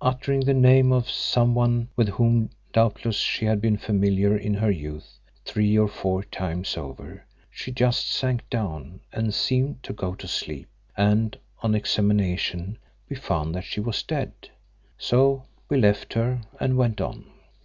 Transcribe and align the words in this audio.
Uttering 0.00 0.40
the 0.40 0.52
name 0.52 0.90
of 0.90 1.08
someone 1.08 1.90
with 1.94 2.08
whom, 2.08 2.50
doubtless, 2.72 3.14
she 3.18 3.44
had 3.44 3.60
been 3.60 3.76
familiar 3.76 4.36
in 4.36 4.52
her 4.54 4.68
youth, 4.72 5.20
three 5.44 5.78
or 5.78 5.86
four 5.86 6.24
times 6.24 6.76
over, 6.76 7.24
she 7.52 7.70
just 7.70 8.10
sank 8.10 8.50
down 8.50 8.98
and 9.12 9.32
seemed 9.32 9.80
to 9.84 9.92
go 9.92 10.16
to 10.16 10.26
sleep 10.26 10.68
and 10.96 11.38
on 11.62 11.76
examination 11.76 12.78
we 13.08 13.14
found 13.14 13.54
that 13.54 13.62
she 13.62 13.78
was 13.78 14.02
dead. 14.02 14.32
So 14.98 15.44
we 15.68 15.76
left 15.78 16.14
her 16.14 16.40
and 16.58 16.76
went 16.76 17.00
on. 17.00 17.26